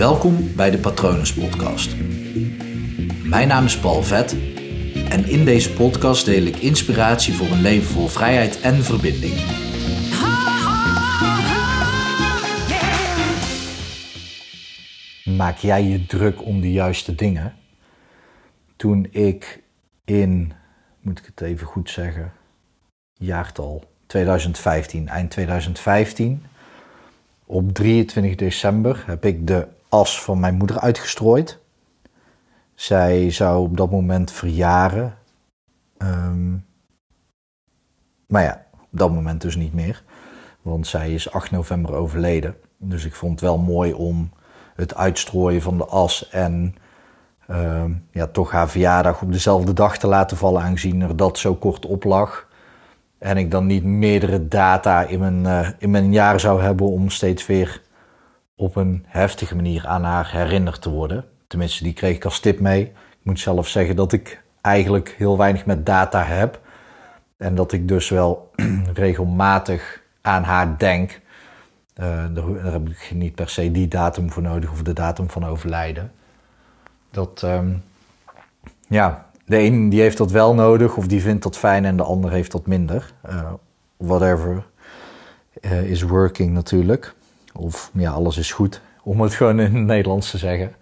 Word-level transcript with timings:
Welkom 0.00 0.54
bij 0.56 0.70
de 0.70 0.78
Patronus 0.78 1.34
Podcast. 1.34 1.96
Mijn 3.24 3.48
naam 3.48 3.64
is 3.64 3.78
Paul 3.78 4.02
Vet 4.02 4.32
en 5.08 5.24
in 5.28 5.44
deze 5.44 5.72
podcast 5.72 6.24
deel 6.24 6.42
ik 6.42 6.56
inspiratie 6.56 7.34
voor 7.34 7.46
een 7.46 7.60
leven 7.60 7.86
vol 7.86 8.06
vrijheid 8.06 8.60
en 8.60 8.74
verbinding. 8.74 9.34
Maak 15.36 15.56
jij 15.56 15.82
je 15.82 16.06
druk 16.06 16.44
om 16.44 16.60
de 16.60 16.72
juiste 16.72 17.14
dingen? 17.14 17.54
Toen 18.76 19.06
ik 19.10 19.62
in, 20.04 20.52
moet 21.00 21.18
ik 21.18 21.24
het 21.24 21.40
even 21.40 21.66
goed 21.66 21.90
zeggen, 21.90 22.32
jaartal 23.14 23.84
2015, 24.06 25.08
eind 25.08 25.30
2015, 25.30 26.44
op 27.46 27.72
23 27.72 28.34
december 28.34 29.02
heb 29.06 29.24
ik 29.24 29.46
de 29.46 29.66
as 29.90 30.22
van 30.22 30.40
mijn 30.40 30.54
moeder 30.54 30.80
uitgestrooid. 30.80 31.58
Zij 32.74 33.30
zou 33.30 33.62
op 33.62 33.76
dat 33.76 33.90
moment 33.90 34.32
verjaren. 34.32 35.14
Ehm, 35.96 36.52
maar 38.26 38.42
ja, 38.42 38.64
op 38.72 38.98
dat 38.98 39.12
moment 39.12 39.40
dus 39.40 39.56
niet 39.56 39.74
meer. 39.74 40.02
Want 40.62 40.86
zij 40.86 41.14
is 41.14 41.32
8 41.32 41.50
november 41.50 41.94
overleden. 41.94 42.56
Dus 42.76 43.04
ik 43.04 43.14
vond 43.14 43.32
het 43.32 43.40
wel 43.40 43.58
mooi 43.58 43.92
om 43.92 44.30
het 44.74 44.94
uitstrooien 44.94 45.62
van 45.62 45.78
de 45.78 45.84
as 45.84 46.28
en 46.28 46.74
ehm, 47.46 47.92
ja, 48.10 48.26
toch 48.26 48.50
haar 48.50 48.68
verjaardag 48.68 49.22
op 49.22 49.32
dezelfde 49.32 49.72
dag 49.72 49.98
te 49.98 50.06
laten 50.06 50.36
vallen, 50.36 50.62
aangezien 50.62 51.00
er 51.00 51.16
dat 51.16 51.38
zo 51.38 51.54
kort 51.54 51.86
op 51.86 52.04
lag. 52.04 52.48
En 53.18 53.36
ik 53.36 53.50
dan 53.50 53.66
niet 53.66 53.84
meerdere 53.84 54.48
data 54.48 55.02
in 55.02 55.18
mijn, 55.18 55.44
uh, 55.44 55.68
in 55.78 55.90
mijn 55.90 56.12
jaar 56.12 56.40
zou 56.40 56.62
hebben 56.62 56.86
om 56.86 57.10
steeds 57.10 57.46
weer 57.46 57.82
op 58.60 58.76
een 58.76 59.04
heftige 59.06 59.56
manier 59.56 59.86
aan 59.86 60.04
haar 60.04 60.30
herinnerd 60.32 60.82
te 60.82 60.90
worden. 60.90 61.24
Tenminste, 61.46 61.84
die 61.84 61.92
kreeg 61.92 62.16
ik 62.16 62.24
als 62.24 62.40
tip 62.40 62.60
mee. 62.60 62.82
Ik 62.82 62.92
moet 63.22 63.40
zelf 63.40 63.68
zeggen 63.68 63.96
dat 63.96 64.12
ik 64.12 64.42
eigenlijk 64.60 65.14
heel 65.18 65.38
weinig 65.38 65.66
met 65.66 65.86
data 65.86 66.22
heb. 66.22 66.60
En 67.36 67.54
dat 67.54 67.72
ik 67.72 67.88
dus 67.88 68.08
wel 68.08 68.50
regelmatig 68.94 70.02
aan 70.20 70.42
haar 70.42 70.78
denk. 70.78 71.20
Uh, 72.00 72.24
daar, 72.34 72.72
heb 72.72 72.88
ik 72.88 73.10
niet 73.14 73.34
per 73.34 73.48
se 73.48 73.70
die 73.70 73.88
datum 73.88 74.30
voor 74.30 74.42
nodig 74.42 74.70
of 74.70 74.82
de 74.82 74.92
datum 74.92 75.30
van 75.30 75.46
overlijden. 75.46 76.12
Dat, 77.10 77.42
um, 77.44 77.82
ja, 78.88 79.26
de 79.44 79.58
een 79.58 79.88
die 79.88 80.00
heeft 80.00 80.16
dat 80.16 80.30
wel 80.30 80.54
nodig 80.54 80.96
of 80.96 81.06
die 81.06 81.22
vindt 81.22 81.42
dat 81.42 81.58
fijn 81.58 81.84
en 81.84 81.96
de 81.96 82.02
ander 82.02 82.30
heeft 82.30 82.52
dat 82.52 82.66
minder. 82.66 83.12
Uh, 83.30 83.52
whatever 83.96 84.64
uh, 85.60 85.82
is 85.82 86.02
working 86.02 86.52
natuurlijk. 86.52 87.14
Of 87.52 87.90
ja, 87.94 88.10
alles 88.10 88.36
is 88.36 88.52
goed, 88.52 88.80
om 89.02 89.20
het 89.20 89.34
gewoon 89.34 89.60
in 89.60 89.74
het 89.74 89.84
Nederlands 89.84 90.30
te 90.30 90.38
zeggen. 90.38 90.72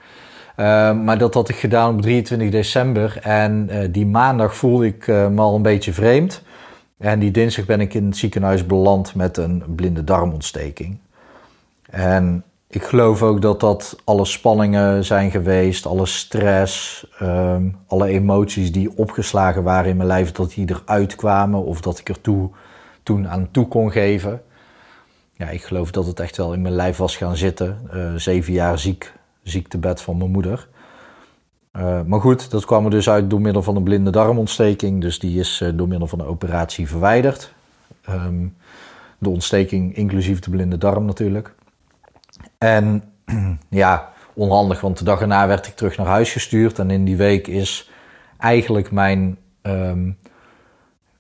Uh, 0.57 0.67
maar 0.93 1.19
dat 1.19 1.35
had 1.35 1.49
ik 1.49 1.57
gedaan 1.57 1.95
op 1.95 2.03
23 2.03 2.51
december 2.51 3.19
en 3.23 3.71
die 3.93 4.07
maandag 4.07 4.57
voelde 4.57 4.87
ik 4.87 5.07
me 5.07 5.41
al 5.41 5.55
een 5.55 5.63
beetje 5.63 5.93
vreemd. 5.93 6.43
En 6.99 7.19
die 7.19 7.31
dinsdag 7.31 7.65
ben 7.65 7.81
ik 7.81 7.95
in 7.95 8.07
het 8.07 8.17
ziekenhuis 8.17 8.67
beland 8.67 9.15
met 9.15 9.37
een 9.37 9.63
blinde 9.75 10.05
darmontsteking. 10.05 10.99
En 11.91 12.45
ik 12.69 12.83
geloof 12.83 13.23
ook 13.23 13.43
dat 13.43 13.61
dat 13.61 13.97
alle 14.05 14.25
spanningen 14.25 15.05
zijn 15.05 15.31
geweest, 15.31 15.87
alle 15.87 16.07
stress, 16.07 17.07
um, 17.23 17.77
alle 17.87 18.09
emoties 18.09 18.73
die 18.73 18.97
opgeslagen 18.97 19.63
waren 19.63 19.91
in 19.91 19.97
mijn 19.97 20.09
lijf, 20.09 20.33
dat 20.33 20.51
die 20.51 20.71
eruit 20.71 21.15
kwamen 21.15 21.65
of 21.65 21.81
dat 21.81 21.99
ik 21.99 22.09
er 22.09 22.21
toe, 22.21 22.51
toen 23.03 23.29
aan 23.29 23.49
toe 23.51 23.69
kon 23.69 23.91
geven. 23.91 24.43
Ja, 25.39 25.49
ik 25.49 25.63
geloof 25.63 25.91
dat 25.91 26.07
het 26.07 26.21
echt 26.21 26.37
wel 26.37 26.53
in 26.53 26.63
mijn 26.63 26.75
lijf 26.75 26.97
was 26.97 27.17
gaan 27.17 27.37
zitten. 27.37 27.79
Uh, 27.95 28.15
zeven 28.15 28.53
jaar 28.53 28.79
ziek, 28.79 29.13
ziektebed 29.43 30.01
van 30.01 30.17
mijn 30.17 30.31
moeder. 30.31 30.69
Uh, 31.77 32.03
maar 32.03 32.21
goed, 32.21 32.51
dat 32.51 32.65
kwam 32.65 32.85
er 32.85 32.91
dus 32.91 33.09
uit 33.11 33.31
door 33.31 33.41
middel 33.41 33.63
van 33.63 33.77
een 33.77 33.83
blinde 33.83 34.11
darmontsteking. 34.11 35.01
Dus 35.01 35.19
die 35.19 35.39
is 35.39 35.61
uh, 35.61 35.69
door 35.75 35.89
middel 35.89 36.07
van 36.07 36.21
een 36.21 36.27
operatie 36.27 36.89
verwijderd. 36.89 37.53
Um, 38.09 38.57
de 39.19 39.29
ontsteking 39.29 39.97
inclusief 39.97 40.41
de 40.41 40.51
blinde 40.51 40.79
darm 40.79 41.05
natuurlijk. 41.05 41.55
En 42.59 43.03
ja, 43.69 44.13
onhandig, 44.35 44.81
want 44.81 44.99
de 44.99 45.05
dag 45.05 45.21
erna 45.21 45.47
werd 45.47 45.67
ik 45.67 45.75
terug 45.75 45.97
naar 45.97 46.07
huis 46.07 46.33
gestuurd. 46.33 46.79
En 46.79 46.91
in 46.91 47.05
die 47.05 47.17
week 47.17 47.47
is 47.47 47.91
eigenlijk 48.39 48.91
mijn, 48.91 49.39
um, 49.63 50.17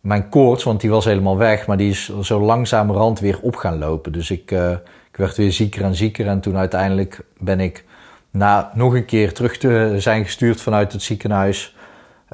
mijn 0.08 0.28
koorts, 0.28 0.64
want 0.64 0.80
die 0.80 0.90
was 0.90 1.04
helemaal 1.04 1.36
weg, 1.36 1.66
maar 1.66 1.76
die 1.76 1.90
is 1.90 2.20
zo 2.20 2.40
langzamerhand 2.40 3.20
weer 3.20 3.38
op 3.40 3.56
gaan 3.56 3.78
lopen. 3.78 4.12
Dus 4.12 4.30
ik, 4.30 4.50
uh, 4.50 4.70
ik 5.10 5.16
werd 5.16 5.36
weer 5.36 5.52
zieker 5.52 5.82
en 5.82 5.94
zieker. 5.94 6.26
En 6.26 6.40
toen 6.40 6.56
uiteindelijk 6.56 7.24
ben 7.38 7.60
ik 7.60 7.84
na 8.30 8.70
nog 8.74 8.94
een 8.94 9.04
keer 9.04 9.34
terug 9.34 9.56
te 9.56 9.94
zijn 9.98 10.24
gestuurd 10.24 10.60
vanuit 10.60 10.92
het 10.92 11.02
ziekenhuis, 11.02 11.76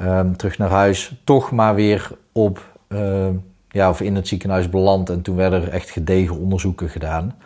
um, 0.01 0.37
terug 0.37 0.59
naar 0.59 0.71
huis, 0.71 1.15
toch 1.25 1.51
maar 1.51 1.75
weer 1.75 2.11
op, 2.33 2.79
uh, 2.89 3.27
ja, 3.69 3.89
of 3.89 4.01
in 4.01 4.15
het 4.15 4.29
ziekenhuis 4.29 4.69
beland. 4.69 5.11
En 5.11 5.23
toen 5.23 5.37
werden 5.37 5.63
er 5.63 5.69
echt 5.69 5.91
gedegen 5.91 6.39
onderzoeken 6.39 6.89
gedaan. 6.89 7.37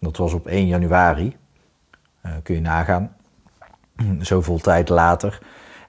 Dat 0.00 0.16
was 0.16 0.32
op 0.32 0.46
1 0.46 0.66
januari. 0.66 1.36
Uh, 2.26 2.32
kun 2.42 2.54
je 2.54 2.60
nagaan. 2.60 3.16
Zoveel 4.20 4.58
tijd 4.58 4.88
later. 4.88 5.38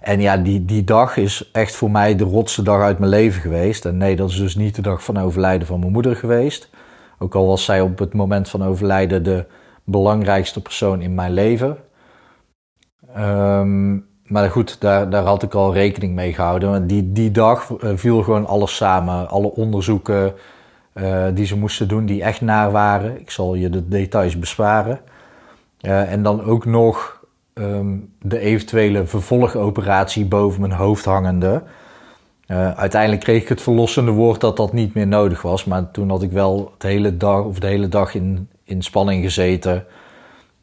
En 0.01 0.22
ja, 0.22 0.38
die, 0.38 0.66
die 0.66 0.84
dag 0.84 1.17
is 1.17 1.50
echt 1.51 1.75
voor 1.75 1.91
mij 1.91 2.16
de 2.16 2.23
rotste 2.23 2.63
dag 2.63 2.81
uit 2.81 3.00
mijn 3.00 3.12
leven 3.12 3.41
geweest. 3.41 3.85
En 3.85 3.97
nee, 3.97 4.16
dat 4.16 4.29
is 4.29 4.38
dus 4.38 4.56
niet 4.56 4.75
de 4.75 4.81
dag 4.81 5.03
van 5.03 5.17
overlijden 5.17 5.67
van 5.67 5.79
mijn 5.79 5.91
moeder 5.91 6.16
geweest. 6.16 6.69
Ook 7.19 7.35
al 7.35 7.47
was 7.47 7.66
zij 7.66 7.81
op 7.81 8.00
het 8.00 8.13
moment 8.13 8.50
van 8.50 8.63
overlijden 8.63 9.23
de 9.23 9.45
belangrijkste 9.84 10.62
persoon 10.62 11.01
in 11.01 11.16
mijn 11.16 11.34
leven. 11.34 11.78
Um, 13.17 14.06
maar 14.25 14.50
goed, 14.50 14.81
daar, 14.81 15.09
daar 15.09 15.23
had 15.23 15.44
ik 15.44 15.53
al 15.53 15.73
rekening 15.73 16.13
mee 16.13 16.33
gehouden. 16.33 16.88
Die, 16.88 17.12
die 17.12 17.31
dag 17.31 17.69
uh, 17.69 17.91
viel 17.95 18.23
gewoon 18.23 18.45
alles 18.45 18.75
samen. 18.75 19.29
Alle 19.29 19.51
onderzoeken, 19.56 20.33
uh, 20.94 21.25
die 21.33 21.45
ze 21.45 21.57
moesten 21.57 21.88
doen, 21.88 22.06
die 22.06 22.23
echt 22.23 22.41
naar 22.41 22.72
waren. 22.72 23.19
Ik 23.19 23.31
zal 23.31 23.56
je 23.56 23.69
de 23.69 23.88
details 23.88 24.39
besparen. 24.39 25.00
Uh, 25.81 26.12
en 26.12 26.23
dan 26.23 26.44
ook 26.44 26.66
nog 26.66 27.21
um, 27.53 28.13
de 28.22 28.39
eventuele 28.39 29.06
vervolgoperatie 29.06 30.25
boven 30.25 30.62
mijn 30.62 30.73
hoofd 30.73 31.06
hangende. 31.06 31.63
Uh, 32.47 32.72
uiteindelijk 32.72 33.22
kreeg 33.22 33.41
ik 33.41 33.50
het 33.50 33.62
verlossende 33.62 34.12
woord 34.12 34.41
dat 34.41 34.57
dat 34.57 34.73
niet 34.73 34.94
meer 34.94 35.07
nodig 35.07 35.41
was. 35.41 35.66
Maar 35.66 35.91
toen 35.91 36.09
had 36.09 36.23
ik 36.23 36.31
wel 36.31 36.72
het 36.73 36.84
hele 36.84 37.17
dag, 37.17 37.44
of 37.44 37.59
de 37.59 37.67
hele 37.67 37.88
dag 37.88 38.16
in, 38.16 38.50
in 38.63 38.81
spanning 38.81 39.23
gezeten. 39.23 39.85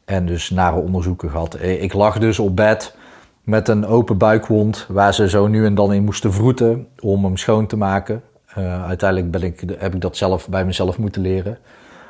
En 0.05 0.25
dus 0.25 0.49
nare 0.49 0.79
onderzoeken 0.79 1.29
gehad. 1.29 1.61
Ik 1.61 1.93
lag 1.93 2.19
dus 2.19 2.39
op 2.39 2.55
bed 2.55 2.95
met 3.43 3.67
een 3.67 3.85
open 3.85 4.17
buikwond 4.17 4.85
waar 4.89 5.13
ze 5.13 5.29
zo 5.29 5.47
nu 5.47 5.65
en 5.65 5.75
dan 5.75 5.93
in 5.93 6.03
moesten 6.03 6.33
vroeten 6.33 6.87
om 6.99 7.23
hem 7.23 7.37
schoon 7.37 7.67
te 7.67 7.77
maken. 7.77 8.21
Uh, 8.57 8.85
uiteindelijk 8.85 9.31
ben 9.31 9.43
ik, 9.43 9.63
heb 9.77 9.93
ik 9.93 10.01
dat 10.01 10.17
zelf 10.17 10.49
bij 10.49 10.65
mezelf 10.65 10.97
moeten 10.97 11.21
leren. 11.21 11.57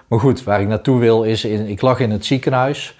Maar 0.08 0.20
goed, 0.20 0.44
waar 0.44 0.62
ik 0.62 0.68
naartoe 0.68 1.00
wil 1.00 1.24
is, 1.24 1.46
in, 1.46 1.68
ik 1.68 1.82
lag 1.82 2.00
in 2.00 2.12
het 2.12 2.26
ziekenhuis. 2.26 3.00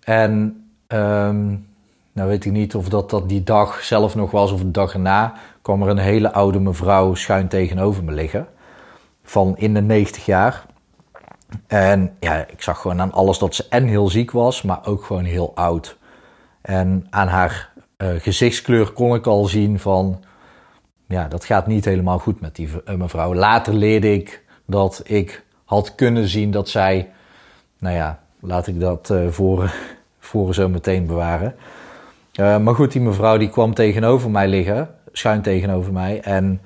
En 0.00 0.61
um, 0.92 1.66
nou 2.12 2.28
weet 2.28 2.44
ik 2.44 2.52
niet 2.52 2.74
of 2.74 2.88
dat, 2.88 3.10
dat 3.10 3.28
die 3.28 3.42
dag 3.42 3.82
zelf 3.82 4.14
nog 4.14 4.30
was 4.30 4.52
of 4.52 4.60
de 4.60 4.70
dag 4.70 4.92
erna. 4.92 5.34
kwam 5.62 5.82
er 5.82 5.88
een 5.88 5.98
hele 5.98 6.32
oude 6.32 6.60
mevrouw 6.60 7.14
schuin 7.14 7.48
tegenover 7.48 8.04
me 8.04 8.12
liggen. 8.12 8.46
Van 9.22 9.56
in 9.56 9.74
de 9.74 9.80
90 9.80 10.26
jaar. 10.26 10.66
En 11.66 12.16
ja, 12.20 12.46
ik 12.48 12.62
zag 12.62 12.80
gewoon 12.80 13.00
aan 13.00 13.12
alles 13.12 13.38
dat 13.38 13.54
ze 13.54 13.66
en 13.68 13.84
heel 13.84 14.08
ziek 14.08 14.30
was, 14.30 14.62
maar 14.62 14.86
ook 14.86 15.04
gewoon 15.04 15.24
heel 15.24 15.52
oud. 15.54 15.96
En 16.60 17.06
aan 17.10 17.28
haar 17.28 17.72
uh, 17.98 18.08
gezichtskleur 18.18 18.90
kon 18.90 19.14
ik 19.14 19.26
al 19.26 19.44
zien 19.44 19.78
van 19.78 20.24
ja, 21.06 21.28
dat 21.28 21.44
gaat 21.44 21.66
niet 21.66 21.84
helemaal 21.84 22.18
goed 22.18 22.40
met 22.40 22.56
die 22.56 22.68
uh, 22.68 22.94
mevrouw. 22.94 23.34
Later 23.34 23.74
leerde 23.74 24.12
ik 24.12 24.44
dat 24.66 25.00
ik 25.04 25.44
had 25.64 25.94
kunnen 25.94 26.28
zien 26.28 26.50
dat 26.50 26.68
zij, 26.68 27.10
nou 27.78 27.96
ja, 27.96 28.20
laat 28.40 28.66
ik 28.66 28.80
dat 28.80 29.10
uh, 29.10 29.28
voor, 29.28 29.74
voor 30.22 30.54
zo 30.54 30.68
meteen 30.68 31.06
bewaren. 31.06 31.54
Uh, 32.40 32.58
maar 32.58 32.74
goed, 32.74 32.92
die 32.92 33.00
mevrouw 33.00 33.36
die 33.36 33.50
kwam 33.50 33.74
tegenover 33.74 34.30
mij 34.30 34.48
liggen, 34.48 34.88
schuin 35.12 35.42
tegenover 35.42 35.92
mij. 35.92 36.20
En 36.20 36.60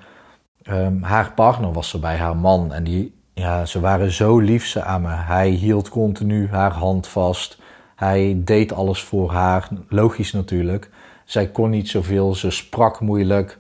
um, 0.70 1.03
haar 1.03 1.32
partner 1.32 1.73
was 1.73 1.93
er 1.93 2.00
bij, 2.00 2.17
haar 2.17 2.37
man. 2.37 2.73
En 2.73 2.85
die, 2.85 3.14
ja, 3.35 3.64
ze 3.64 3.81
waren 3.81 4.11
zo 4.12 4.38
lief 4.38 4.67
ze 4.67 4.82
aan 4.82 5.03
me. 5.03 5.08
Hij 5.08 5.49
hield 5.49 5.88
continu 5.88 6.49
haar 6.50 6.73
hand 6.73 7.06
vast. 7.06 7.58
Hij 7.97 8.41
deed 8.44 8.73
alles 8.73 9.03
voor 9.03 9.31
haar, 9.32 9.69
logisch 9.88 10.32
natuurlijk. 10.32 10.91
Zij 11.25 11.49
kon 11.49 11.70
niet 11.70 11.88
zoveel, 11.88 12.35
ze 12.35 12.50
sprak 12.50 13.00
moeilijk. 13.00 13.59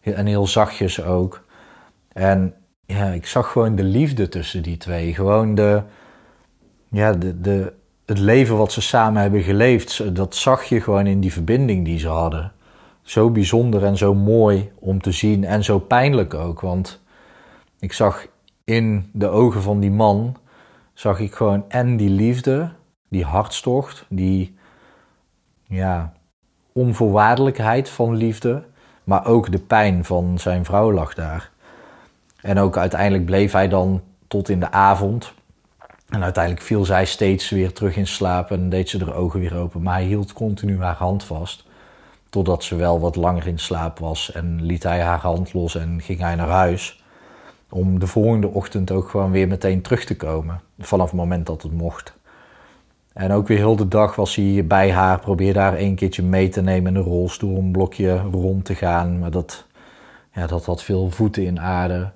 En 0.00 0.26
heel 0.26 0.46
zachtjes 0.46 1.02
ook. 1.02 1.44
En 2.12 2.54
ja, 2.86 3.06
ik 3.06 3.26
zag 3.26 3.52
gewoon 3.52 3.76
de 3.76 3.82
liefde 3.82 4.28
tussen 4.28 4.62
die 4.62 4.76
twee. 4.76 5.14
Gewoon 5.14 5.54
de, 5.54 5.82
ja, 6.88 7.12
de, 7.12 7.40
de, 7.40 7.72
het 8.08 8.18
leven 8.18 8.56
wat 8.56 8.72
ze 8.72 8.80
samen 8.80 9.22
hebben 9.22 9.42
geleefd. 9.42 10.14
Dat 10.16 10.34
zag 10.34 10.64
je 10.64 10.80
gewoon 10.80 11.06
in 11.06 11.20
die 11.20 11.32
verbinding 11.32 11.84
die 11.84 11.98
ze 11.98 12.08
hadden. 12.08 12.52
Zo 13.02 13.30
bijzonder 13.30 13.84
en 13.84 13.96
zo 13.96 14.14
mooi 14.14 14.72
om 14.78 15.00
te 15.00 15.12
zien. 15.12 15.44
En 15.44 15.64
zo 15.64 15.78
pijnlijk 15.78 16.34
ook. 16.34 16.60
Want 16.60 17.00
ik 17.78 17.92
zag 17.92 18.26
in 18.64 19.10
de 19.12 19.28
ogen 19.28 19.62
van 19.62 19.80
die 19.80 19.90
man. 19.90 20.36
Zag 20.94 21.20
ik 21.20 21.34
gewoon 21.34 21.64
en 21.68 21.96
die 21.96 22.10
liefde, 22.10 22.70
die 23.08 23.24
hartstocht, 23.24 24.04
die 24.08 24.56
ja, 25.66 26.12
onvoorwaardelijkheid 26.72 27.88
van 27.88 28.16
liefde, 28.16 28.64
maar 29.04 29.26
ook 29.26 29.52
de 29.52 29.58
pijn 29.58 30.04
van 30.04 30.38
zijn 30.38 30.64
vrouw 30.64 30.92
lag 30.92 31.14
daar. 31.14 31.50
En 32.40 32.58
ook 32.58 32.76
uiteindelijk 32.76 33.24
bleef 33.24 33.52
hij 33.52 33.68
dan 33.68 34.02
tot 34.28 34.48
in 34.48 34.60
de 34.60 34.70
avond. 34.70 35.32
En 36.08 36.22
uiteindelijk 36.22 36.64
viel 36.64 36.84
zij 36.84 37.04
steeds 37.04 37.50
weer 37.50 37.72
terug 37.72 37.96
in 37.96 38.06
slaap 38.06 38.50
en 38.50 38.68
deed 38.68 38.88
ze 38.88 38.98
de 38.98 39.14
ogen 39.14 39.40
weer 39.40 39.56
open. 39.56 39.82
Maar 39.82 39.94
hij 39.94 40.04
hield 40.04 40.32
continu 40.32 40.82
haar 40.82 40.96
hand 40.96 41.24
vast. 41.24 41.64
Totdat 42.30 42.64
ze 42.64 42.76
wel 42.76 43.00
wat 43.00 43.16
langer 43.16 43.46
in 43.46 43.58
slaap 43.58 43.98
was. 43.98 44.32
En 44.32 44.62
liet 44.62 44.82
hij 44.82 45.00
haar 45.00 45.18
hand 45.18 45.52
los 45.52 45.74
en 45.74 46.00
ging 46.02 46.20
hij 46.20 46.34
naar 46.34 46.48
huis. 46.48 47.02
Om 47.68 47.98
de 47.98 48.06
volgende 48.06 48.48
ochtend 48.48 48.90
ook 48.90 49.08
gewoon 49.08 49.30
weer 49.30 49.48
meteen 49.48 49.82
terug 49.82 50.04
te 50.04 50.16
komen. 50.16 50.60
Vanaf 50.78 51.06
het 51.06 51.16
moment 51.16 51.46
dat 51.46 51.62
het 51.62 51.72
mocht. 51.72 52.12
En 53.12 53.32
ook 53.32 53.48
weer 53.48 53.58
heel 53.58 53.76
de 53.76 53.88
dag 53.88 54.14
was 54.14 54.34
hij 54.34 54.64
bij 54.66 54.92
haar. 54.92 55.18
Probeerde 55.18 55.58
haar 55.58 55.78
een 55.78 55.94
keertje 55.94 56.22
mee 56.22 56.48
te 56.48 56.62
nemen 56.62 56.94
in 56.94 57.00
een 57.00 57.06
rolstoel. 57.06 57.58
Een 57.58 57.72
blokje 57.72 58.16
rond 58.32 58.64
te 58.64 58.74
gaan. 58.74 59.18
Maar 59.18 59.30
dat, 59.30 59.64
ja, 60.32 60.46
dat 60.46 60.64
had 60.64 60.82
veel 60.82 61.10
voeten 61.10 61.44
in 61.44 61.60
aarde. 61.60 62.10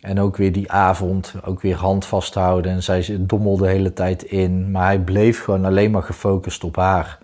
En 0.00 0.20
ook 0.20 0.36
weer 0.36 0.52
die 0.52 0.72
avond, 0.72 1.34
ook 1.44 1.60
weer 1.60 1.76
hand 1.76 2.06
vasthouden. 2.06 2.72
En 2.72 2.82
zij 2.82 3.16
dommelde 3.20 3.62
de 3.62 3.68
hele 3.68 3.92
tijd 3.92 4.22
in. 4.22 4.70
Maar 4.70 4.84
hij 4.84 5.00
bleef 5.00 5.44
gewoon 5.44 5.64
alleen 5.64 5.90
maar 5.90 6.02
gefocust 6.02 6.64
op 6.64 6.76
haar. 6.76 7.18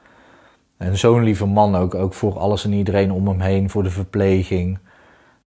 En 0.76 0.99
zo'n 0.99 1.23
lieve 1.23 1.47
man 1.47 1.76
ook, 1.76 1.94
ook 1.94 2.15
voor 2.15 2.38
alles 2.38 2.65
en 2.65 2.73
iedereen 2.73 3.12
om 3.12 3.29
hem 3.29 3.41
heen, 3.41 3.71
voor 3.71 3.82
de 3.82 3.91
verpleging. 3.91 4.79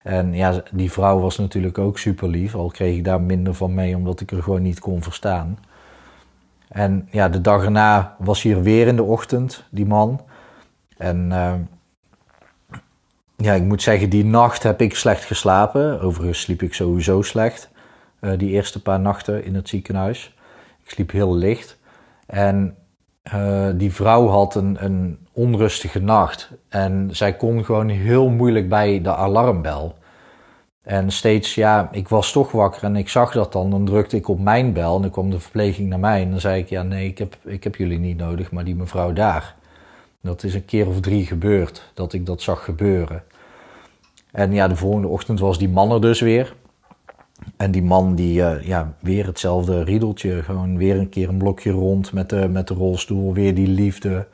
En 0.02 0.34
ja, 0.34 0.62
die 0.72 0.92
vrouw 0.92 1.18
was 1.20 1.38
natuurlijk 1.38 1.78
ook 1.78 1.98
super 1.98 2.28
lief, 2.28 2.54
al 2.54 2.68
kreeg 2.68 2.96
ik 2.96 3.04
daar 3.04 3.20
minder 3.20 3.54
van 3.54 3.74
mee 3.74 3.96
omdat 3.96 4.20
ik 4.20 4.30
er 4.30 4.42
gewoon 4.42 4.62
niet 4.62 4.80
kon 4.80 5.02
verstaan. 5.02 5.58
En 6.68 7.08
ja, 7.10 7.28
de 7.28 7.40
dag 7.40 7.64
erna 7.64 8.16
was 8.18 8.42
hij 8.42 8.52
er 8.52 8.62
weer 8.62 8.86
in 8.86 8.96
de 8.96 9.02
ochtend, 9.02 9.64
die 9.70 9.86
man. 9.86 10.20
En 10.96 11.30
uh, 11.30 11.52
ja, 13.36 13.52
ik 13.52 13.62
moet 13.62 13.82
zeggen, 13.82 14.10
die 14.10 14.24
nacht 14.24 14.62
heb 14.62 14.80
ik 14.80 14.96
slecht 14.96 15.24
geslapen. 15.24 16.00
Overigens 16.00 16.40
sliep 16.40 16.62
ik 16.62 16.74
sowieso 16.74 17.22
slecht, 17.22 17.70
uh, 18.20 18.32
die 18.38 18.50
eerste 18.50 18.82
paar 18.82 19.00
nachten 19.00 19.44
in 19.44 19.54
het 19.54 19.68
ziekenhuis. 19.68 20.34
Ik 20.84 20.90
sliep 20.90 21.10
heel 21.10 21.34
licht. 21.34 21.78
En 22.26 22.76
uh, 23.34 23.68
die 23.74 23.92
vrouw 23.92 24.26
had 24.26 24.54
een, 24.54 24.76
een 24.84 25.18
onrustige 25.32 26.00
nacht. 26.00 26.50
En 26.68 27.08
zij 27.12 27.36
kon 27.36 27.64
gewoon 27.64 27.88
heel 27.88 28.28
moeilijk 28.28 28.68
bij 28.68 29.00
de 29.02 29.14
alarmbel. 29.14 29.94
En 30.82 31.10
steeds, 31.10 31.54
ja, 31.54 31.88
ik 31.92 32.08
was 32.08 32.32
toch 32.32 32.52
wakker 32.52 32.82
en 32.82 32.96
ik 32.96 33.08
zag 33.08 33.32
dat 33.32 33.52
dan. 33.52 33.70
Dan 33.70 33.84
drukte 33.84 34.16
ik 34.16 34.28
op 34.28 34.40
mijn 34.40 34.72
bel 34.72 34.96
en 34.96 35.02
dan 35.02 35.10
kwam 35.10 35.30
de 35.30 35.40
verpleging 35.40 35.88
naar 35.88 35.98
mij. 35.98 36.22
En 36.22 36.30
dan 36.30 36.40
zei 36.40 36.60
ik, 36.60 36.68
ja, 36.68 36.82
nee, 36.82 37.08
ik 37.08 37.18
heb, 37.18 37.36
ik 37.44 37.64
heb 37.64 37.76
jullie 37.76 37.98
niet 37.98 38.16
nodig, 38.16 38.50
maar 38.50 38.64
die 38.64 38.76
mevrouw 38.76 39.12
daar. 39.12 39.54
Dat 40.24 40.42
is 40.42 40.54
een 40.54 40.64
keer 40.64 40.86
of 40.86 41.00
drie 41.00 41.26
gebeurd, 41.26 41.90
dat 41.94 42.12
ik 42.12 42.26
dat 42.26 42.42
zag 42.42 42.64
gebeuren. 42.64 43.22
En 44.32 44.52
ja, 44.52 44.68
de 44.68 44.76
volgende 44.76 45.08
ochtend 45.08 45.40
was 45.40 45.58
die 45.58 45.68
man 45.68 45.92
er 45.92 46.00
dus 46.00 46.20
weer. 46.20 46.54
En 47.56 47.70
die 47.70 47.82
man 47.82 48.14
die, 48.14 48.40
uh, 48.40 48.62
ja, 48.62 48.94
weer 49.00 49.26
hetzelfde 49.26 49.82
riedeltje. 49.82 50.42
Gewoon 50.42 50.76
weer 50.76 50.98
een 50.98 51.08
keer 51.08 51.28
een 51.28 51.38
blokje 51.38 51.70
rond 51.70 52.12
met 52.12 52.28
de, 52.28 52.48
met 52.48 52.68
de 52.68 52.74
rolstoel. 52.74 53.34
Weer 53.34 53.54
die 53.54 53.68
liefde. 53.68 54.26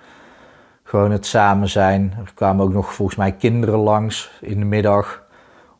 Gewoon 0.83 1.11
het 1.11 1.27
samen 1.27 1.69
zijn. 1.69 2.15
Er 2.25 2.33
kwamen 2.35 2.65
ook 2.65 2.73
nog 2.73 2.95
volgens 2.95 3.17
mij 3.17 3.33
kinderen 3.33 3.79
langs 3.79 4.31
in 4.41 4.59
de 4.59 4.65
middag. 4.65 5.23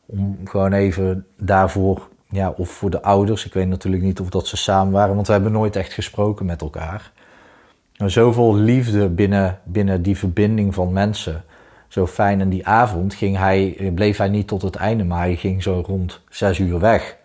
Om 0.05 0.37
gewoon 0.43 0.73
even 0.73 1.25
daarvoor, 1.37 2.09
ja, 2.29 2.49
of 2.49 2.69
voor 2.69 2.89
de 2.89 3.01
ouders. 3.01 3.45
Ik 3.45 3.53
weet 3.53 3.67
natuurlijk 3.67 4.03
niet 4.03 4.19
of 4.19 4.29
dat 4.29 4.47
ze 4.47 4.57
samen 4.57 4.93
waren, 4.93 5.15
want 5.15 5.27
we 5.27 5.33
hebben 5.33 5.51
nooit 5.51 5.75
echt 5.75 5.93
gesproken 5.93 6.45
met 6.45 6.61
elkaar. 6.61 7.11
Maar 8.01 8.11
zoveel 8.11 8.55
liefde 8.55 9.09
binnen, 9.09 9.59
binnen 9.63 10.01
die 10.01 10.17
verbinding 10.17 10.73
van 10.73 10.93
mensen. 10.93 11.43
Zo 11.87 12.07
fijn. 12.07 12.41
En 12.41 12.49
die 12.49 12.67
avond 12.67 13.13
ging 13.13 13.37
hij, 13.37 13.91
bleef 13.95 14.17
hij 14.17 14.29
niet 14.29 14.47
tot 14.47 14.61
het 14.61 14.75
einde, 14.75 15.03
maar 15.03 15.19
hij 15.19 15.35
ging 15.35 15.63
zo 15.63 15.83
rond 15.85 16.21
zes 16.29 16.59
uur 16.59 16.79
weg. 16.79 17.17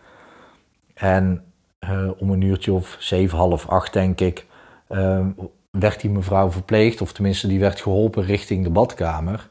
En 0.95 1.45
uh, 1.81 2.11
om 2.19 2.31
een 2.31 2.41
uurtje 2.41 2.73
of 2.73 2.97
zeven, 2.99 3.39
half 3.39 3.69
acht, 3.69 3.93
denk 3.93 4.21
ik, 4.21 4.47
uh, 4.91 5.27
werd 5.71 6.01
die 6.01 6.11
mevrouw 6.11 6.51
verpleegd, 6.51 7.01
of 7.01 7.13
tenminste, 7.13 7.49
die 7.49 7.61
werd 7.61 7.81
geholpen 7.81 8.23
richting 8.23 8.65
de 8.65 8.71
badkamer. 8.71 9.49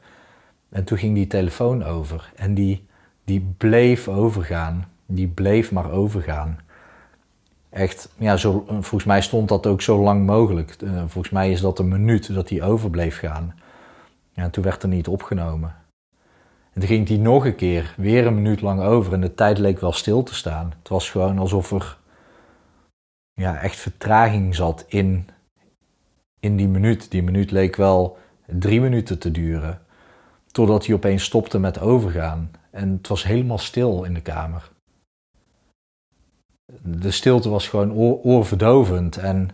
En 0.68 0.84
toen 0.84 0.98
ging 0.98 1.14
die 1.14 1.26
telefoon 1.26 1.84
over. 1.84 2.32
En 2.36 2.54
die, 2.54 2.86
die 3.24 3.54
bleef 3.56 4.08
overgaan. 4.08 4.88
Die 5.06 5.28
bleef 5.28 5.72
maar 5.72 5.90
overgaan. 5.90 6.58
Echt, 7.70 8.08
ja, 8.16 8.36
zo, 8.36 8.64
volgens 8.68 9.04
mij 9.04 9.22
stond 9.22 9.48
dat 9.48 9.66
ook 9.66 9.82
zo 9.82 10.02
lang 10.02 10.26
mogelijk. 10.26 10.76
Uh, 10.82 10.98
volgens 10.98 11.30
mij 11.30 11.50
is 11.50 11.60
dat 11.60 11.78
een 11.78 11.88
minuut 11.88 12.34
dat 12.34 12.48
die 12.48 12.62
over 12.62 12.90
bleef 12.90 13.18
gaan. 13.18 13.54
Ja, 14.32 14.42
en 14.42 14.50
toen 14.50 14.64
werd 14.64 14.82
er 14.82 14.88
niet 14.88 15.08
opgenomen. 15.08 15.74
En 16.72 16.80
toen 16.80 16.90
ging 16.90 17.06
die 17.06 17.18
nog 17.18 17.44
een 17.44 17.54
keer, 17.54 17.94
weer 17.96 18.26
een 18.26 18.34
minuut 18.34 18.60
lang 18.60 18.80
over. 18.80 19.12
En 19.12 19.20
de 19.20 19.34
tijd 19.34 19.58
leek 19.58 19.80
wel 19.80 19.92
stil 19.92 20.22
te 20.22 20.34
staan. 20.34 20.74
Het 20.78 20.88
was 20.88 21.10
gewoon 21.10 21.38
alsof 21.38 21.70
er 21.70 21.98
ja, 23.32 23.60
echt 23.60 23.76
vertraging 23.76 24.54
zat 24.54 24.84
in, 24.88 25.28
in 26.40 26.56
die 26.56 26.68
minuut. 26.68 27.10
Die 27.10 27.22
minuut 27.22 27.50
leek 27.50 27.76
wel 27.76 28.18
drie 28.46 28.80
minuten 28.80 29.18
te 29.18 29.30
duren. 29.30 29.80
Totdat 30.46 30.86
hij 30.86 30.94
opeens 30.94 31.24
stopte 31.24 31.58
met 31.58 31.80
overgaan. 31.80 32.50
En 32.70 32.92
het 32.92 33.08
was 33.08 33.24
helemaal 33.24 33.58
stil 33.58 34.04
in 34.04 34.14
de 34.14 34.22
kamer. 34.22 34.70
De 36.82 37.10
stilte 37.10 37.48
was 37.48 37.68
gewoon 37.68 37.92
oor, 37.92 38.20
oorverdovend. 38.22 39.16
En 39.16 39.50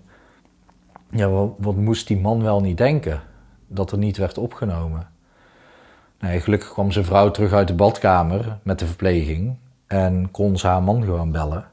ja, 1.10 1.28
wat, 1.58 1.76
moest 1.76 2.06
die 2.06 2.20
man 2.20 2.42
wel 2.42 2.60
niet 2.60 2.76
denken? 2.76 3.20
Dat 3.66 3.92
er 3.92 3.98
niet 3.98 4.16
werd 4.16 4.38
opgenomen. 4.38 5.10
Gelukkig 6.18 6.72
kwam 6.72 6.90
zijn 6.92 7.04
vrouw 7.04 7.30
terug 7.30 7.52
uit 7.52 7.68
de 7.68 7.74
badkamer 7.74 8.58
met 8.62 8.78
de 8.78 8.86
verpleging 8.86 9.56
en 9.86 10.30
kon 10.30 10.58
ze 10.58 10.66
haar 10.66 10.82
man 10.82 11.04
gewoon 11.04 11.30
bellen. 11.30 11.64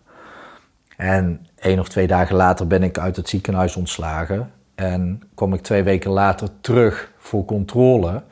En 0.97 1.47
één 1.56 1.80
of 1.80 1.89
twee 1.89 2.07
dagen 2.07 2.36
later 2.36 2.68
ben 2.68 2.83
ik 2.83 2.97
uit 2.97 3.15
het 3.15 3.30
ziekenhuis 3.30 3.75
ontslagen 3.75 4.51
en 4.75 5.21
kwam 5.36 5.53
ik 5.53 5.62
twee 5.62 5.83
weken 5.83 6.12
later 6.12 6.50
terug 6.62 7.12
voor 7.18 7.45
controle. 7.45 8.24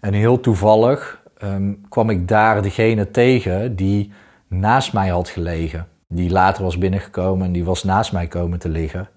En 0.00 0.12
heel 0.12 0.40
toevallig 0.40 1.22
um, 1.42 1.80
kwam 1.88 2.10
ik 2.10 2.28
daar 2.28 2.62
degene 2.62 3.10
tegen 3.10 3.76
die 3.76 4.12
naast 4.46 4.92
mij 4.92 5.08
had 5.08 5.28
gelegen. 5.28 5.86
Die 6.12 6.30
later 6.30 6.62
was 6.64 6.78
binnengekomen 6.78 7.46
en 7.46 7.52
die 7.52 7.64
was 7.64 7.84
naast 7.84 8.12
mij 8.12 8.26
komen 8.26 8.58
te 8.58 8.68
liggen. 8.68 9.08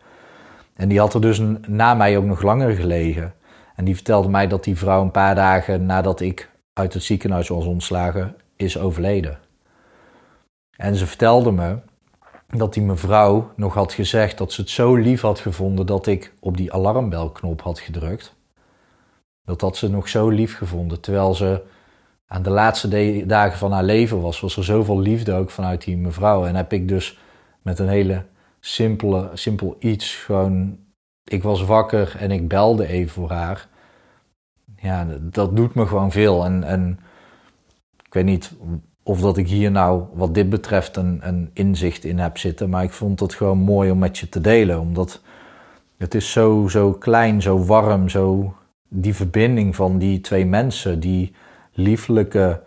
En 0.75 0.89
die 0.89 0.99
had 0.99 1.13
er 1.13 1.21
dus 1.21 1.41
na 1.67 1.93
mij 1.93 2.17
ook 2.17 2.23
nog 2.23 2.41
langer 2.41 2.75
gelegen. 2.75 3.33
En 3.75 3.85
die 3.85 3.95
vertelde 3.95 4.29
mij 4.29 4.47
dat 4.47 4.63
die 4.63 4.77
vrouw 4.77 5.01
een 5.01 5.11
paar 5.11 5.35
dagen 5.35 5.85
nadat 5.85 6.19
ik 6.21 6.49
uit 6.73 6.93
het 6.93 7.03
ziekenhuis 7.03 7.47
was 7.47 7.65
ontslagen, 7.65 8.35
is 8.55 8.77
overleden. 8.77 9.39
En 10.75 10.95
ze 10.95 11.07
vertelde 11.07 11.51
me 11.51 11.77
dat 12.47 12.73
die 12.73 12.83
mevrouw 12.83 13.51
nog 13.55 13.73
had 13.73 13.93
gezegd 13.93 14.37
dat 14.37 14.51
ze 14.51 14.61
het 14.61 14.69
zo 14.69 14.95
lief 14.95 15.21
had 15.21 15.39
gevonden 15.39 15.85
dat 15.85 16.07
ik 16.07 16.33
op 16.39 16.57
die 16.57 16.73
alarmbelknop 16.73 17.61
had 17.61 17.79
gedrukt. 17.79 18.35
Dat 19.45 19.61
had 19.61 19.77
ze 19.77 19.89
nog 19.89 20.09
zo 20.09 20.29
lief 20.29 20.57
gevonden. 20.57 21.01
Terwijl 21.01 21.33
ze 21.33 21.61
aan 22.27 22.43
de 22.43 22.49
laatste 22.49 23.23
dagen 23.25 23.57
van 23.57 23.71
haar 23.71 23.83
leven 23.83 24.21
was, 24.21 24.39
was 24.39 24.57
er 24.57 24.63
zoveel 24.63 24.99
liefde 24.99 25.33
ook 25.33 25.49
vanuit 25.49 25.83
die 25.83 25.97
mevrouw. 25.97 26.45
En 26.45 26.55
heb 26.55 26.73
ik 26.73 26.87
dus 26.87 27.19
met 27.61 27.79
een 27.79 27.87
hele 27.87 28.25
simpele, 28.59 29.29
simpel 29.33 29.75
iets 29.79 30.15
gewoon 30.15 30.77
ik 31.23 31.43
was 31.43 31.63
wakker 31.63 32.15
en 32.19 32.31
ik 32.31 32.47
belde 32.47 32.87
even 32.87 33.11
voor 33.11 33.31
haar. 33.31 33.67
Ja, 34.75 35.07
dat 35.21 35.55
doet 35.55 35.73
me 35.73 35.85
gewoon 35.85 36.11
veel. 36.11 36.45
En, 36.45 36.63
en 36.63 36.99
ik 38.05 38.13
weet 38.13 38.25
niet 38.25 38.53
of 39.03 39.21
dat 39.21 39.37
ik 39.37 39.47
hier 39.47 39.71
nou, 39.71 40.03
wat 40.13 40.33
dit 40.33 40.49
betreft, 40.49 40.95
een, 40.95 41.19
een 41.21 41.49
inzicht 41.53 42.03
in 42.03 42.19
heb 42.19 42.37
zitten. 42.37 42.69
Maar 42.69 42.83
ik 42.83 42.91
vond 42.91 43.19
het 43.19 43.33
gewoon 43.33 43.57
mooi 43.57 43.91
om 43.91 43.97
met 43.97 44.17
je 44.17 44.29
te 44.29 44.41
delen. 44.41 44.79
Omdat 44.79 45.21
het 45.97 46.15
is 46.15 46.31
zo, 46.31 46.67
zo 46.67 46.91
klein, 46.93 47.41
zo 47.41 47.65
warm, 47.65 48.09
zo 48.09 48.53
die 48.87 49.15
verbinding 49.15 49.75
van 49.75 49.97
die 49.97 50.21
twee 50.21 50.45
mensen. 50.45 50.99
Die 50.99 51.35
lieflijke, 51.73 52.61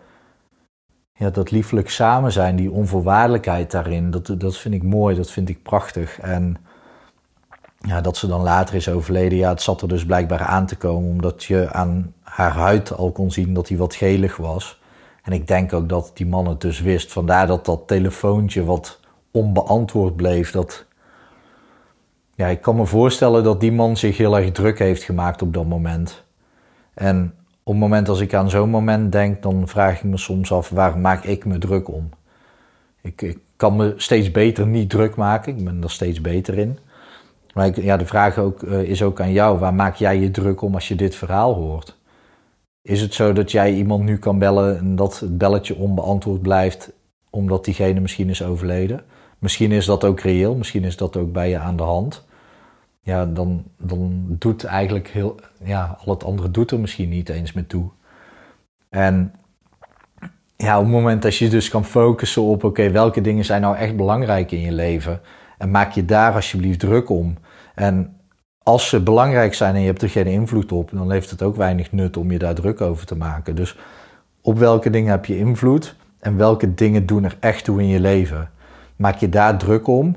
ja, 1.13 1.29
dat 1.29 1.51
lieflijk 1.51 1.89
samen 1.89 2.31
zijn, 2.31 2.55
die 2.55 2.71
onvoorwaardelijkheid 2.71 3.71
daarin. 3.71 4.11
Dat, 4.11 4.35
dat 4.37 4.57
vind 4.57 4.73
ik 4.73 4.83
mooi, 4.83 5.15
dat 5.15 5.31
vind 5.31 5.49
ik 5.49 5.63
prachtig. 5.63 6.19
En 6.19 6.57
ja, 7.79 8.01
dat 8.01 8.17
ze 8.17 8.27
dan 8.27 8.41
later 8.41 8.75
is 8.75 8.89
overleden, 8.89 9.37
ja, 9.37 9.49
het 9.49 9.61
zat 9.61 9.81
er 9.81 9.87
dus 9.87 10.05
blijkbaar 10.05 10.41
aan 10.41 10.65
te 10.65 10.75
komen, 10.75 11.09
omdat 11.09 11.43
je 11.43 11.71
aan 11.71 12.13
haar 12.21 12.51
huid 12.51 12.93
al 12.93 13.11
kon 13.11 13.31
zien 13.31 13.53
dat 13.53 13.67
hij 13.67 13.77
wat 13.77 13.95
gelig 13.95 14.37
was. 14.37 14.79
En 15.23 15.33
ik 15.33 15.47
denk 15.47 15.73
ook 15.73 15.89
dat 15.89 16.11
die 16.13 16.25
man 16.25 16.47
het 16.47 16.61
dus 16.61 16.81
wist. 16.81 17.11
Vandaar 17.11 17.47
dat 17.47 17.65
dat 17.65 17.87
telefoontje 17.87 18.63
wat 18.63 18.99
onbeantwoord 19.31 20.15
bleef. 20.15 20.51
Dat... 20.51 20.85
Ja, 22.35 22.47
ik 22.47 22.61
kan 22.61 22.75
me 22.75 22.85
voorstellen 22.85 23.43
dat 23.43 23.59
die 23.59 23.71
man 23.71 23.97
zich 23.97 24.17
heel 24.17 24.37
erg 24.37 24.51
druk 24.51 24.79
heeft 24.79 25.03
gemaakt 25.03 25.41
op 25.41 25.53
dat 25.53 25.65
moment. 25.65 26.23
En 26.93 27.33
op 27.67 27.73
het 27.73 27.81
moment 27.81 28.09
als 28.09 28.19
ik 28.19 28.33
aan 28.33 28.49
zo'n 28.49 28.69
moment 28.69 29.11
denk, 29.11 29.41
dan 29.41 29.67
vraag 29.67 29.95
ik 29.97 30.03
me 30.03 30.17
soms 30.17 30.51
af 30.51 30.69
waar 30.69 30.97
maak 30.97 31.23
ik 31.23 31.45
me 31.45 31.57
druk 31.57 31.89
om. 31.89 32.09
Ik, 33.01 33.21
ik 33.21 33.37
kan 33.55 33.75
me 33.75 33.93
steeds 33.97 34.31
beter 34.31 34.67
niet 34.67 34.89
druk 34.89 35.15
maken. 35.15 35.57
Ik 35.57 35.65
ben 35.65 35.83
er 35.83 35.91
steeds 35.91 36.21
beter 36.21 36.57
in. 36.57 36.79
Maar 37.53 37.81
ja, 37.81 37.97
de 37.97 38.05
vraag 38.05 38.37
ook, 38.37 38.61
uh, 38.61 38.81
is 38.81 39.03
ook 39.03 39.21
aan 39.21 39.31
jou. 39.31 39.59
Waar 39.59 39.73
maak 39.73 39.95
jij 39.95 40.19
je 40.19 40.31
druk 40.31 40.61
om 40.61 40.73
als 40.73 40.87
je 40.87 40.95
dit 40.95 41.15
verhaal 41.15 41.53
hoort? 41.53 41.97
Is 42.81 43.01
het 43.01 43.13
zo 43.13 43.33
dat 43.33 43.51
jij 43.51 43.73
iemand 43.73 44.03
nu 44.03 44.17
kan 44.17 44.39
bellen 44.39 44.77
en 44.77 44.95
dat 44.95 45.19
het 45.19 45.37
belletje 45.37 45.75
onbeantwoord 45.75 46.41
blijft 46.41 46.91
omdat 47.29 47.65
diegene 47.65 47.99
misschien 47.99 48.29
is 48.29 48.43
overleden? 48.43 49.03
Misschien 49.39 49.71
is 49.71 49.85
dat 49.85 50.03
ook 50.03 50.19
reëel, 50.19 50.55
misschien 50.55 50.83
is 50.83 50.97
dat 50.97 51.17
ook 51.17 51.31
bij 51.31 51.49
je 51.49 51.57
aan 51.57 51.77
de 51.77 51.83
hand. 51.83 52.25
Ja, 53.07 53.25
dan, 53.25 53.63
dan 53.77 54.25
doet 54.27 54.63
eigenlijk 54.63 55.07
heel, 55.07 55.35
ja, 55.63 55.97
al 56.05 56.13
het 56.13 56.23
andere 56.23 56.51
doet 56.51 56.71
er 56.71 56.79
misschien 56.79 57.09
niet 57.09 57.29
eens 57.29 57.53
meer 57.53 57.67
toe. 57.67 57.89
En 58.89 59.33
ja, 60.55 60.77
op 60.77 60.83
het 60.83 60.93
moment 60.93 61.21
dat 61.21 61.35
je 61.35 61.49
dus 61.49 61.69
kan 61.69 61.85
focussen 61.85 62.41
op, 62.41 62.63
oké, 62.63 62.91
welke 62.91 63.21
dingen 63.21 63.45
zijn 63.45 63.61
nou 63.61 63.75
echt 63.75 63.95
belangrijk 63.95 64.51
in 64.51 64.61
je 64.61 64.71
leven? 64.71 65.21
En 65.57 65.71
maak 65.71 65.91
je 65.91 66.05
daar 66.05 66.33
alsjeblieft 66.33 66.79
druk 66.79 67.09
om. 67.09 67.37
En 67.75 68.15
als 68.63 68.89
ze 68.89 69.03
belangrijk 69.03 69.53
zijn 69.53 69.75
en 69.75 69.81
je 69.81 69.87
hebt 69.87 70.01
er 70.01 70.09
geen 70.09 70.27
invloed 70.27 70.71
op, 70.71 70.89
dan 70.93 71.11
heeft 71.11 71.29
het 71.29 71.41
ook 71.41 71.55
weinig 71.55 71.91
nut 71.91 72.17
om 72.17 72.31
je 72.31 72.39
daar 72.39 72.55
druk 72.55 72.81
over 72.81 73.05
te 73.05 73.15
maken. 73.15 73.55
Dus 73.55 73.77
op 74.41 74.57
welke 74.57 74.89
dingen 74.89 75.11
heb 75.11 75.25
je 75.25 75.37
invloed 75.37 75.95
en 76.19 76.37
welke 76.37 76.73
dingen 76.73 77.05
doen 77.05 77.23
er 77.23 77.37
echt 77.39 77.63
toe 77.63 77.81
in 77.81 77.87
je 77.87 77.99
leven? 77.99 78.49
Maak 78.95 79.15
je 79.15 79.29
daar 79.29 79.57
druk 79.57 79.87
om. 79.87 80.15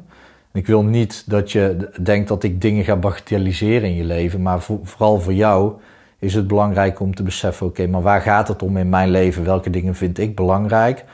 Ik 0.52 0.66
wil 0.66 0.82
niet 0.82 1.24
dat 1.26 1.52
je 1.52 1.90
denkt 2.00 2.28
dat 2.28 2.42
ik 2.42 2.60
dingen 2.60 2.84
ga 2.84 2.96
bagatelliseren 2.96 3.88
in 3.88 3.94
je 3.94 4.04
leven, 4.04 4.42
maar 4.42 4.62
vooral 4.62 5.20
voor 5.20 5.32
jou 5.32 5.72
is 6.18 6.34
het 6.34 6.46
belangrijk 6.46 7.00
om 7.00 7.14
te 7.14 7.22
beseffen: 7.22 7.66
oké, 7.66 7.86
maar 7.86 8.02
waar 8.02 8.20
gaat 8.20 8.48
het 8.48 8.62
om 8.62 8.76
in 8.76 8.88
mijn 8.88 9.10
leven? 9.10 9.44
Welke 9.44 9.70
dingen 9.70 9.94
vind 9.94 10.18
ik 10.18 10.36
belangrijk 10.36 11.04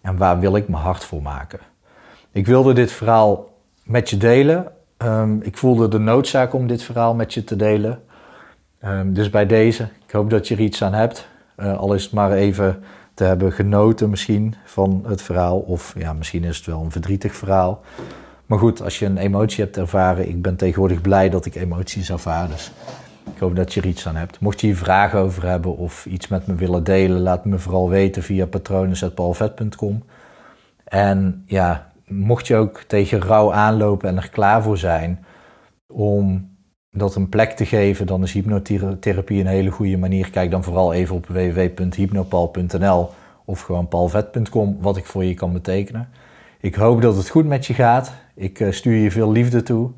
en 0.00 0.16
waar 0.16 0.40
wil 0.40 0.56
ik 0.56 0.68
mijn 0.68 0.82
hart 0.82 1.04
voor 1.04 1.22
maken? 1.22 1.60
Ik 2.32 2.46
wilde 2.46 2.72
dit 2.72 2.92
verhaal 2.92 3.48
met 3.82 4.10
je 4.10 4.16
delen. 4.16 4.72
Ehm, 4.96 5.40
ik 5.40 5.56
voelde 5.56 5.88
de 5.88 5.98
noodzaak 5.98 6.52
om 6.52 6.66
dit 6.66 6.82
verhaal 6.82 7.14
met 7.14 7.34
je 7.34 7.44
te 7.44 7.56
delen. 7.56 8.02
Um, 8.84 9.12
dus 9.12 9.30
bij 9.30 9.46
deze, 9.46 9.88
ik 10.06 10.12
hoop 10.12 10.30
dat 10.30 10.48
je 10.48 10.54
er 10.54 10.60
iets 10.60 10.82
aan 10.82 10.92
hebt. 10.92 11.28
Uh, 11.56 11.78
al 11.78 11.94
is 11.94 12.02
het 12.02 12.12
maar 12.12 12.32
even 12.32 12.82
te 13.14 13.24
hebben 13.24 13.52
genoten 13.52 14.10
misschien 14.10 14.54
van 14.64 15.04
het 15.06 15.22
verhaal. 15.22 15.58
Of 15.58 15.94
ja, 15.98 16.12
misschien 16.12 16.44
is 16.44 16.56
het 16.56 16.66
wel 16.66 16.82
een 16.82 16.90
verdrietig 16.90 17.34
verhaal. 17.34 17.80
Maar 18.50 18.58
goed, 18.58 18.82
als 18.82 18.98
je 18.98 19.06
een 19.06 19.16
emotie 19.16 19.64
hebt 19.64 19.76
ervaren, 19.76 20.28
ik 20.28 20.42
ben 20.42 20.56
tegenwoordig 20.56 21.00
blij 21.00 21.28
dat 21.28 21.46
ik 21.46 21.54
emoties 21.54 22.10
ervaar. 22.10 22.48
Dus 22.48 22.72
ik 23.34 23.38
hoop 23.40 23.56
dat 23.56 23.74
je 23.74 23.80
er 23.80 23.86
iets 23.86 24.08
aan 24.08 24.16
hebt. 24.16 24.40
Mocht 24.40 24.60
je 24.60 24.66
hier 24.66 24.76
vragen 24.76 25.18
over 25.18 25.46
hebben 25.46 25.76
of 25.76 26.06
iets 26.06 26.28
met 26.28 26.46
me 26.46 26.54
willen 26.54 26.84
delen, 26.84 27.20
laat 27.20 27.44
me 27.44 27.58
vooral 27.58 27.88
weten 27.88 28.22
via 28.22 28.46
patronen.paulvet.com. 28.46 30.02
En 30.84 31.42
ja, 31.46 31.92
mocht 32.06 32.46
je 32.46 32.56
ook 32.56 32.82
tegen 32.86 33.20
rouw 33.20 33.52
aanlopen 33.52 34.08
en 34.08 34.16
er 34.16 34.30
klaar 34.30 34.62
voor 34.62 34.78
zijn 34.78 35.24
om 35.86 36.50
dat 36.90 37.14
een 37.14 37.28
plek 37.28 37.50
te 37.50 37.66
geven, 37.66 38.06
dan 38.06 38.22
is 38.22 38.32
hypnotherapie 38.32 39.40
een 39.40 39.46
hele 39.46 39.70
goede 39.70 39.96
manier. 39.96 40.30
Kijk 40.30 40.50
dan 40.50 40.64
vooral 40.64 40.92
even 40.92 41.14
op 41.14 41.26
www.hypnopal.nl 41.26 43.10
of 43.44 43.60
gewoon 43.60 43.88
palvet.com 43.88 44.76
wat 44.80 44.96
ik 44.96 45.06
voor 45.06 45.24
je 45.24 45.34
kan 45.34 45.52
betekenen. 45.52 46.08
Ik 46.62 46.74
hoop 46.74 47.02
dat 47.02 47.16
het 47.16 47.28
goed 47.28 47.46
met 47.46 47.66
je 47.66 47.74
gaat. 47.74 48.12
Ik 48.34 48.60
eh, 48.60 48.72
stuur 48.72 48.96
je 48.96 49.10
veel 49.10 49.32
liefde 49.32 49.62
toe 49.62 49.90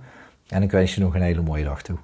en 0.49 0.63
ik 0.63 0.71
wens 0.71 0.95
je 0.95 1.01
nog 1.01 1.15
een 1.15 1.23
hele 1.23 1.43
mooie 1.43 1.65
dag 1.65 1.83
toe. 1.83 1.97